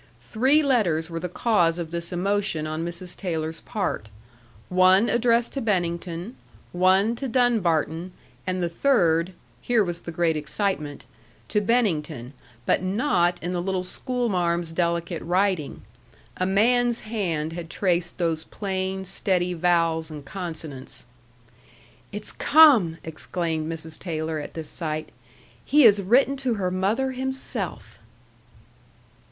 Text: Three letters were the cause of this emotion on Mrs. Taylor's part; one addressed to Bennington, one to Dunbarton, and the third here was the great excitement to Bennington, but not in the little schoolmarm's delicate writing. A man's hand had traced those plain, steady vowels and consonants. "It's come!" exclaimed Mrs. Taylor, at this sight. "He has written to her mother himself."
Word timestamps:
Three 0.23 0.63
letters 0.63 1.11
were 1.11 1.19
the 1.19 1.29
cause 1.29 1.77
of 1.77 1.91
this 1.91 2.11
emotion 2.11 2.65
on 2.65 2.83
Mrs. 2.83 3.15
Taylor's 3.15 3.59
part; 3.59 4.09
one 4.67 5.07
addressed 5.09 5.53
to 5.53 5.61
Bennington, 5.61 6.35
one 6.71 7.15
to 7.17 7.27
Dunbarton, 7.27 8.11
and 8.47 8.63
the 8.63 8.67
third 8.67 9.33
here 9.61 9.83
was 9.83 10.01
the 10.01 10.11
great 10.11 10.35
excitement 10.35 11.05
to 11.49 11.61
Bennington, 11.61 12.33
but 12.65 12.81
not 12.81 13.37
in 13.43 13.51
the 13.51 13.61
little 13.61 13.83
schoolmarm's 13.83 14.73
delicate 14.73 15.21
writing. 15.21 15.83
A 16.37 16.47
man's 16.47 17.01
hand 17.01 17.53
had 17.53 17.69
traced 17.69 18.17
those 18.17 18.45
plain, 18.45 19.05
steady 19.05 19.53
vowels 19.53 20.09
and 20.09 20.25
consonants. 20.25 21.05
"It's 22.11 22.31
come!" 22.31 22.97
exclaimed 23.03 23.71
Mrs. 23.71 23.99
Taylor, 23.99 24.39
at 24.39 24.55
this 24.55 24.67
sight. 24.67 25.09
"He 25.63 25.83
has 25.83 26.01
written 26.01 26.37
to 26.37 26.55
her 26.55 26.71
mother 26.71 27.11
himself." 27.11 27.99